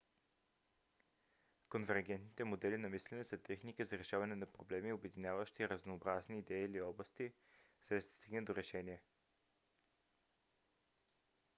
конвергентните 1.69 2.43
модели 2.43 2.77
на 2.77 2.89
мислене 2.89 3.23
са 3.23 3.37
техники 3.37 3.83
за 3.83 3.97
решаване 3.97 4.35
на 4.35 4.45
проблеми 4.45 4.93
обединяващи 4.93 5.69
разнообразни 5.69 6.39
идеи 6.39 6.65
или 6.65 6.81
области 6.81 7.33
за 7.89 7.95
да 7.95 8.01
се 8.01 8.07
стигне 8.09 8.41
до 8.41 8.55
решение 8.55 9.01